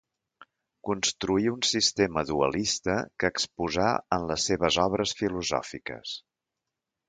[0.87, 6.19] Construí un sistema dualista que exposà en les seves obres filosòfiques.